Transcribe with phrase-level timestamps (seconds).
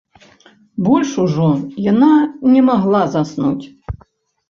[0.87, 1.51] Больш ужо
[1.91, 2.11] яна
[2.57, 3.65] не магла заснуць.